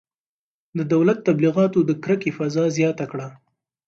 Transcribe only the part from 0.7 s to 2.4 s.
د دولت تبلیغاتو د کرکې